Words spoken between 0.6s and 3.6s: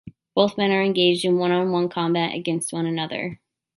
are engaged in one-on-one combat against one another.